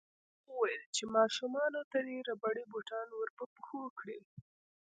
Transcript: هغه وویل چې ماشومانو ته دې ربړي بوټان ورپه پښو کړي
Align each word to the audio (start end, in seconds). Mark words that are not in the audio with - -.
هغه 0.03 0.49
وویل 0.57 0.83
چې 0.95 1.03
ماشومانو 1.15 1.81
ته 1.91 1.97
دې 2.07 2.17
ربړي 2.29 2.63
بوټان 2.71 3.07
ورپه 3.13 3.43
پښو 3.55 3.81
کړي 3.99 4.19